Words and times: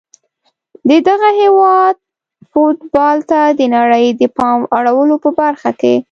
د 0.89 0.91
دغه 1.07 1.29
هیواد 1.41 1.95
فوتبال 2.51 3.17
ته 3.29 3.39
د 3.59 3.61
نړۍ 3.75 4.05
د 4.21 4.23
پام 4.37 4.59
اړولو 4.77 5.15
په 5.23 5.29
برخه 5.39 5.71
کې 5.79 5.95